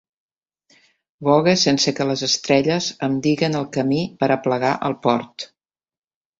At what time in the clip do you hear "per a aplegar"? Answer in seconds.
4.25-4.75